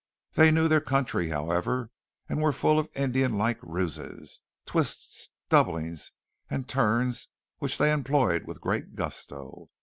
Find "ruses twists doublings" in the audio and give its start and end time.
3.61-6.11